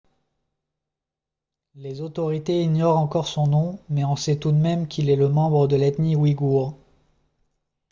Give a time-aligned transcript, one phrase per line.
[1.75, 5.67] les autorités ignorent encore son nom mais on sait tout de même qu'il est membre
[5.67, 6.75] de l'ethnie ouïghour